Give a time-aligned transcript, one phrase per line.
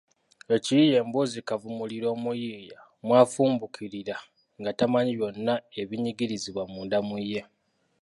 [0.55, 4.17] Ekiyiiye mboozi kavumulira omuyiiya mw’afumbukulira
[4.59, 7.41] nga tamanyi byonna ebinyigirizibwa munda mu ye.